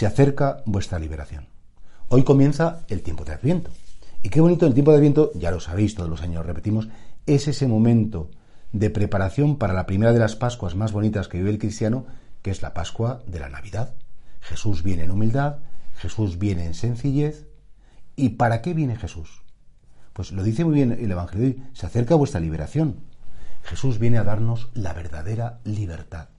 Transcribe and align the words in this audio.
se 0.00 0.06
acerca 0.06 0.62
vuestra 0.64 0.98
liberación. 0.98 1.44
Hoy 2.08 2.24
comienza 2.24 2.86
el 2.88 3.02
tiempo 3.02 3.26
de 3.26 3.34
Adviento. 3.34 3.70
Y 4.22 4.30
qué 4.30 4.40
bonito 4.40 4.64
el 4.64 4.72
tiempo 4.72 4.92
de 4.92 4.96
Adviento, 4.96 5.30
ya 5.34 5.50
lo 5.50 5.60
sabéis, 5.60 5.94
todos 5.94 6.08
los 6.08 6.22
años 6.22 6.46
repetimos, 6.46 6.88
es 7.26 7.48
ese 7.48 7.66
momento 7.66 8.30
de 8.72 8.88
preparación 8.88 9.58
para 9.58 9.74
la 9.74 9.84
primera 9.84 10.14
de 10.14 10.18
las 10.18 10.36
Pascuas 10.36 10.74
más 10.74 10.92
bonitas 10.92 11.28
que 11.28 11.36
vive 11.36 11.50
el 11.50 11.58
cristiano, 11.58 12.06
que 12.40 12.50
es 12.50 12.62
la 12.62 12.72
Pascua 12.72 13.22
de 13.26 13.40
la 13.40 13.50
Navidad. 13.50 13.92
Jesús 14.40 14.82
viene 14.82 15.02
en 15.02 15.10
humildad, 15.10 15.58
Jesús 15.96 16.38
viene 16.38 16.64
en 16.64 16.72
sencillez. 16.72 17.46
¿Y 18.16 18.30
para 18.30 18.62
qué 18.62 18.72
viene 18.72 18.96
Jesús? 18.96 19.42
Pues 20.14 20.32
lo 20.32 20.42
dice 20.42 20.64
muy 20.64 20.76
bien 20.76 20.92
el 20.92 21.10
Evangelio 21.10 21.46
hoy, 21.46 21.62
se 21.74 21.84
acerca 21.84 22.14
vuestra 22.14 22.40
liberación. 22.40 23.00
Jesús 23.64 23.98
viene 23.98 24.16
a 24.16 24.24
darnos 24.24 24.70
la 24.72 24.94
verdadera 24.94 25.60
libertad. 25.64 26.30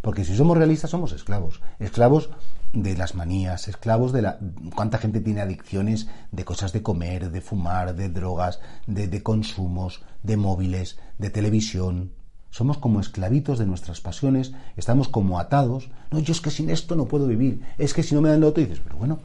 Porque 0.00 0.24
si 0.24 0.34
somos 0.34 0.56
realistas 0.56 0.90
somos 0.90 1.12
esclavos, 1.12 1.60
esclavos 1.78 2.30
de 2.72 2.96
las 2.96 3.14
manías, 3.14 3.68
esclavos 3.68 4.12
de 4.12 4.22
la... 4.22 4.38
cuánta 4.74 4.98
gente 4.98 5.20
tiene 5.20 5.40
adicciones 5.40 6.08
de 6.32 6.44
cosas 6.44 6.72
de 6.72 6.82
comer, 6.82 7.30
de 7.30 7.40
fumar, 7.40 7.94
de 7.94 8.08
drogas, 8.08 8.60
de, 8.86 9.22
consumos, 9.22 10.02
de 10.22 10.36
móviles, 10.36 10.98
de 11.18 11.30
televisión. 11.30 12.12
Somos 12.50 12.78
como 12.78 13.00
esclavitos 13.00 13.58
de 13.58 13.66
nuestras 13.66 14.00
pasiones, 14.00 14.52
estamos 14.76 15.08
como 15.08 15.38
atados. 15.38 15.90
No, 16.10 16.18
yo 16.18 16.32
es 16.32 16.40
que 16.40 16.50
sin 16.50 16.70
esto 16.70 16.96
no 16.96 17.06
puedo 17.06 17.26
vivir, 17.26 17.62
es 17.78 17.94
que 17.94 18.02
si 18.02 18.14
no 18.14 18.22
me 18.22 18.30
dan 18.30 18.40
lo 18.40 18.48
otro, 18.48 18.62
dices, 18.62 18.80
pero 18.80 18.96
bueno, 18.96 19.20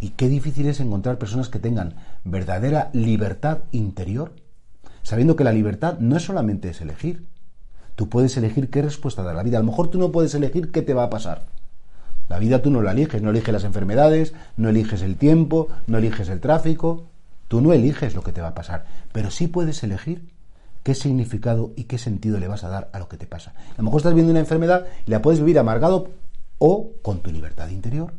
y 0.00 0.10
qué 0.10 0.28
difícil 0.28 0.66
es 0.66 0.80
encontrar 0.80 1.18
personas 1.18 1.48
que 1.48 1.58
tengan 1.58 1.94
verdadera 2.24 2.90
libertad 2.92 3.58
interior, 3.70 4.34
sabiendo 5.02 5.36
que 5.36 5.44
la 5.44 5.52
libertad 5.52 5.98
no 5.98 6.16
es 6.16 6.24
solamente 6.24 6.70
es 6.70 6.80
elegir, 6.80 7.26
Tú 8.00 8.08
puedes 8.08 8.34
elegir 8.38 8.70
qué 8.70 8.80
respuesta 8.80 9.22
dar 9.22 9.34
a 9.34 9.36
la 9.36 9.42
vida. 9.42 9.58
A 9.58 9.60
lo 9.60 9.66
mejor 9.66 9.88
tú 9.88 9.98
no 9.98 10.10
puedes 10.10 10.34
elegir 10.34 10.72
qué 10.72 10.80
te 10.80 10.94
va 10.94 11.02
a 11.02 11.10
pasar. 11.10 11.42
La 12.30 12.38
vida 12.38 12.62
tú 12.62 12.70
no 12.70 12.80
la 12.80 12.92
eliges, 12.92 13.20
no 13.20 13.28
eliges 13.28 13.52
las 13.52 13.64
enfermedades, 13.64 14.32
no 14.56 14.70
eliges 14.70 15.02
el 15.02 15.16
tiempo, 15.16 15.68
no 15.86 15.98
eliges 15.98 16.30
el 16.30 16.40
tráfico. 16.40 17.08
Tú 17.46 17.60
no 17.60 17.74
eliges 17.74 18.14
lo 18.14 18.22
que 18.22 18.32
te 18.32 18.40
va 18.40 18.48
a 18.48 18.54
pasar, 18.54 18.86
pero 19.12 19.30
sí 19.30 19.48
puedes 19.48 19.82
elegir 19.82 20.30
qué 20.82 20.94
significado 20.94 21.74
y 21.76 21.84
qué 21.84 21.98
sentido 21.98 22.40
le 22.40 22.48
vas 22.48 22.64
a 22.64 22.70
dar 22.70 22.88
a 22.94 22.98
lo 22.98 23.06
que 23.06 23.18
te 23.18 23.26
pasa. 23.26 23.52
A 23.72 23.76
lo 23.76 23.84
mejor 23.84 23.98
estás 23.98 24.14
viendo 24.14 24.30
una 24.30 24.40
enfermedad 24.40 24.86
y 25.06 25.10
la 25.10 25.20
puedes 25.20 25.40
vivir 25.40 25.58
amargado 25.58 26.08
o 26.56 26.92
con 27.02 27.20
tu 27.20 27.30
libertad 27.30 27.68
interior, 27.68 28.14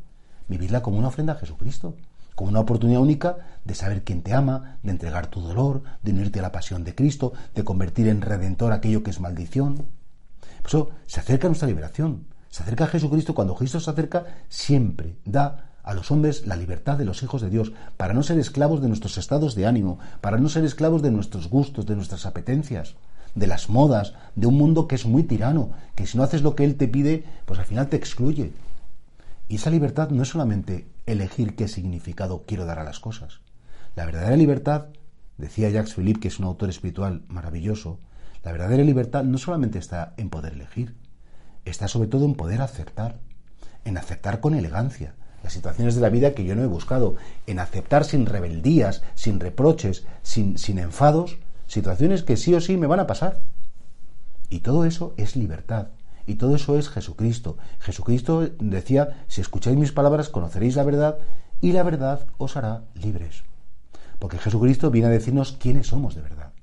vivirla 0.48 0.84
como 0.84 1.00
una 1.00 1.08
ofrenda 1.08 1.34
a 1.34 1.38
Jesucristo 1.38 1.96
como 2.36 2.50
una 2.50 2.60
oportunidad 2.60 3.02
única 3.02 3.38
de 3.66 3.76
saber 3.76 4.04
quién 4.04 4.22
te 4.22 4.34
ama, 4.34 4.78
de 4.84 4.92
entregar 4.92 5.28
tu 5.28 5.42
dolor, 5.42 5.84
de 6.02 6.12
unirte 6.12 6.40
a 6.40 6.44
la 6.44 6.52
pasión 6.52 6.84
de 6.84 6.96
Cristo, 6.96 7.34
de 7.56 7.64
convertir 7.64 8.08
en 8.08 8.22
redentor 8.22 8.72
aquello 8.72 9.04
que 9.04 9.12
es 9.12 9.20
maldición. 9.20 9.86
Por 10.62 10.68
eso 10.68 10.90
se 11.06 11.20
acerca 11.20 11.48
nuestra 11.48 11.68
liberación, 11.68 12.26
se 12.50 12.64
acerca 12.64 12.86
a 12.86 12.88
Jesucristo. 12.88 13.34
Cuando 13.36 13.56
Cristo 13.56 13.80
se 13.80 13.90
acerca, 13.90 14.26
siempre 14.50 15.16
da 15.26 15.72
a 15.84 15.94
los 15.94 16.12
hombres 16.12 16.46
la 16.46 16.56
libertad 16.56 16.98
de 16.98 17.06
los 17.06 17.24
hijos 17.24 17.42
de 17.42 17.50
Dios, 17.50 17.74
para 17.98 18.14
no 18.14 18.24
ser 18.24 18.38
esclavos 18.38 18.82
de 18.82 18.88
nuestros 18.88 19.18
estados 19.18 19.56
de 19.56 19.66
ánimo, 19.66 20.00
para 20.22 20.38
no 20.38 20.50
ser 20.50 20.64
esclavos 20.64 21.02
de 21.02 21.12
nuestros 21.12 21.50
gustos, 21.50 21.86
de 21.86 21.96
nuestras 21.96 22.26
apetencias, 22.26 22.96
de 23.34 23.48
las 23.48 23.70
modas, 23.70 24.14
de 24.36 24.48
un 24.48 24.58
mundo 24.58 24.88
que 24.88 24.96
es 24.96 25.06
muy 25.06 25.24
tirano, 25.24 25.72
que 25.96 26.06
si 26.06 26.18
no 26.18 26.24
haces 26.24 26.44
lo 26.44 26.56
que 26.56 26.66
Él 26.66 26.76
te 26.76 26.88
pide, 26.88 27.24
pues 27.46 27.60
al 27.60 27.66
final 27.66 27.88
te 27.88 27.98
excluye. 27.98 28.52
Y 29.52 29.56
esa 29.56 29.70
libertad 29.70 30.12
no 30.12 30.24
es 30.24 30.30
solamente 30.30 30.88
elegir 31.06 31.58
qué 31.58 31.68
significado 31.68 32.46
quiero 32.48 32.66
dar 32.66 32.80
a 32.80 32.86
las 32.86 33.02
cosas. 33.02 33.42
La 33.98 34.06
verdadera 34.06 34.38
libertad, 34.38 34.86
decía 35.38 35.70
Jacques 35.70 35.94
Philippe, 35.94 36.22
que 36.22 36.30
es 36.30 36.40
un 36.40 36.46
autor 36.46 36.70
espiritual 36.70 37.24
maravilloso, 37.28 38.00
la 38.46 38.54
verdadera 38.54 38.86
libertad 38.86 39.26
no 39.26 39.38
solamente 39.38 39.78
está 39.78 40.14
en 40.16 40.30
poder 40.30 40.54
elegir, 40.54 40.96
está 41.66 41.90
sobre 41.90 42.08
todo 42.08 42.24
en 42.24 42.36
poder 42.36 42.62
aceptar, 42.62 43.20
en 43.84 43.98
aceptar 43.98 44.40
con 44.40 44.56
elegancia 44.56 45.16
las 45.44 45.52
situaciones 45.52 45.96
de 45.96 46.02
la 46.02 46.08
vida 46.08 46.34
que 46.34 46.46
yo 46.46 46.56
no 46.56 46.64
he 46.64 46.68
buscado, 46.68 47.18
en 47.46 47.60
aceptar 47.60 48.06
sin 48.06 48.28
rebeldías, 48.28 49.04
sin 49.16 49.42
reproches, 49.42 50.06
sin, 50.22 50.58
sin 50.58 50.80
enfados, 50.80 51.40
situaciones 51.68 52.24
que 52.24 52.38
sí 52.38 52.54
o 52.54 52.62
sí 52.62 52.78
me 52.78 52.88
van 52.88 53.02
a 53.02 53.08
pasar. 53.08 53.42
Y 54.50 54.60
todo 54.60 54.86
eso 54.86 55.14
es 55.18 55.36
libertad. 55.36 55.90
Y 56.32 56.36
todo 56.36 56.56
eso 56.56 56.78
es 56.78 56.88
Jesucristo. 56.88 57.58
Jesucristo 57.82 58.48
decía, 58.58 59.26
si 59.28 59.42
escucháis 59.42 59.76
mis 59.76 59.92
palabras, 59.92 60.30
conoceréis 60.30 60.78
la 60.78 60.86
verdad 60.86 61.18
y 61.60 61.74
la 61.74 61.84
verdad 61.84 62.26
os 62.38 62.56
hará 62.56 62.86
libres. 62.96 63.44
Porque 64.18 64.38
Jesucristo 64.38 64.92
viene 64.92 65.10
a 65.10 65.12
decirnos 65.12 65.58
quiénes 65.60 65.88
somos 65.88 66.16
de 66.16 66.22
verdad. 66.22 66.54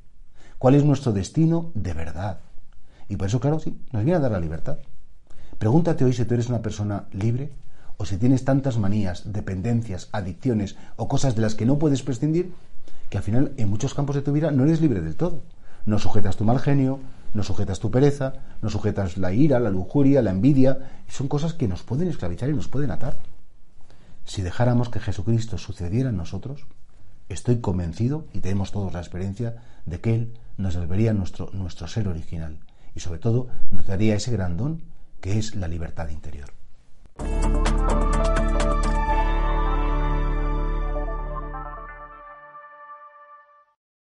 ¿Cuál 0.57 0.75
es 0.75 0.85
nuestro 0.85 1.13
destino 1.13 1.71
de 1.75 1.93
verdad? 1.93 2.39
Y 3.11 3.17
por 3.17 3.29
eso, 3.29 3.41
claro, 3.41 3.59
sí, 3.59 3.79
nos 3.93 4.05
viene 4.05 4.17
a 4.17 4.21
dar 4.21 4.33
la 4.33 4.41
libertad. 4.41 4.79
Pregúntate 5.59 6.07
hoy 6.07 6.15
si 6.15 6.25
tú 6.25 6.33
eres 6.33 6.49
una 6.49 6.63
persona 6.63 7.05
libre 7.13 7.53
o 7.99 8.07
si 8.07 8.17
tienes 8.17 8.47
tantas 8.47 8.79
manías, 8.79 9.35
dependencias, 9.35 10.09
adicciones 10.13 10.77
o 10.97 11.09
cosas 11.09 11.35
de 11.37 11.43
las 11.43 11.55
que 11.55 11.67
no 11.67 11.79
puedes 11.79 12.03
prescindir 12.03 12.55
que 13.11 13.19
al 13.19 13.23
final 13.23 13.53
en 13.59 13.69
muchos 13.69 13.93
campos 13.93 14.17
de 14.17 14.23
tu 14.23 14.33
vida 14.33 14.51
no 14.51 14.65
eres 14.65 14.81
libre 14.81 15.03
del 15.03 15.15
todo. 15.15 15.43
No 15.85 15.99
sujetas 15.99 16.39
tu 16.39 16.45
mal 16.45 16.59
genio, 16.59 17.01
no 17.35 17.43
sujetas 17.43 17.81
tu 17.81 17.91
pereza, 17.91 18.35
no 18.63 18.71
sujetas 18.71 19.19
la 19.19 19.33
ira, 19.33 19.61
la 19.61 19.71
lujuria, 19.71 20.23
la 20.23 20.31
envidia. 20.31 21.03
Son 21.09 21.29
cosas 21.29 21.55
que 21.55 21.69
nos 21.69 21.83
pueden 21.83 22.09
esclavizar 22.09 22.49
y 22.49 22.55
nos 22.55 22.69
pueden 22.69 22.91
atar. 22.91 23.17
Si 24.25 24.43
dejáramos 24.43 24.89
que 24.89 25.01
Jesucristo 25.01 25.59
sucediera 25.59 26.11
en 26.11 26.17
nosotros, 26.17 26.67
estoy 27.29 27.61
convencido, 27.61 28.27
y 28.33 28.41
tenemos 28.41 28.73
todos 28.73 28.93
la 28.93 29.01
experiencia, 29.01 29.57
de 29.87 30.01
que 30.01 30.15
Él 30.15 30.35
nos 30.57 30.75
devolvería 30.75 31.13
nuestro, 31.13 31.51
nuestro 31.53 31.87
ser 31.87 32.09
original 32.09 32.59
y 32.95 33.01
sobre 33.01 33.21
todo 33.21 33.49
nos 33.71 33.87
daría 33.87 34.17
ese 34.17 34.33
gran 34.33 34.57
don 34.57 34.83
que 35.21 35.39
es 35.39 35.55
la 35.55 35.69
libertad 35.69 36.09
interior. 36.09 36.51